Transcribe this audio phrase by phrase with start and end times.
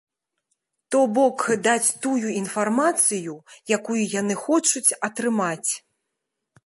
[0.93, 3.37] То бок, даць тую інфармацыю,
[3.77, 5.71] якую яны хочуць атрымаць.